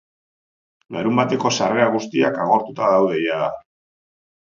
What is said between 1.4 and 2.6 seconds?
sarrera guztiak